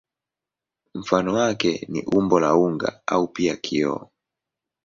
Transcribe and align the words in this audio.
Mfano 0.95 1.33
wake 1.33 1.85
ni 1.89 2.01
umbo 2.03 2.39
la 2.39 2.55
unga 2.55 3.01
au 3.07 3.27
pia 3.27 3.55
kioo. 3.55 4.09